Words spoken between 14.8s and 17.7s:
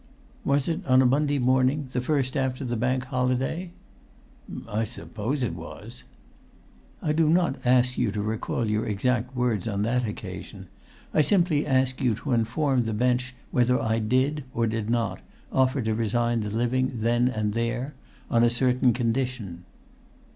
not, offer to resign the living then and